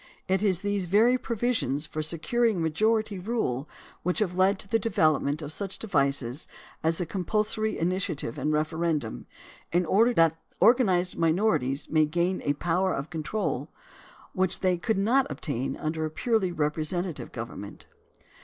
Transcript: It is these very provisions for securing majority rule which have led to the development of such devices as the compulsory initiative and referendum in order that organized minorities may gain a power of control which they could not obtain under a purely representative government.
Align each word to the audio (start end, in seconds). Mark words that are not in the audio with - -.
It 0.27 0.41
is 0.41 0.61
these 0.61 0.87
very 0.87 1.15
provisions 1.19 1.85
for 1.85 2.01
securing 2.01 2.59
majority 2.59 3.19
rule 3.19 3.69
which 4.01 4.17
have 4.17 4.35
led 4.35 4.57
to 4.57 4.67
the 4.67 4.79
development 4.79 5.43
of 5.43 5.53
such 5.53 5.77
devices 5.77 6.47
as 6.81 6.97
the 6.97 7.05
compulsory 7.05 7.77
initiative 7.77 8.39
and 8.39 8.51
referendum 8.51 9.27
in 9.71 9.85
order 9.85 10.11
that 10.15 10.41
organized 10.59 11.17
minorities 11.19 11.87
may 11.87 12.07
gain 12.07 12.41
a 12.43 12.53
power 12.53 12.95
of 12.95 13.11
control 13.11 13.69
which 14.33 14.61
they 14.61 14.75
could 14.75 14.97
not 14.97 15.27
obtain 15.29 15.77
under 15.77 16.03
a 16.03 16.09
purely 16.09 16.51
representative 16.51 17.31
government. 17.31 17.85